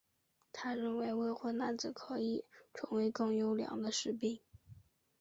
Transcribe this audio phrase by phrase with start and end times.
[0.51, 4.39] 他认为未婚男子可以成为更优良的士兵。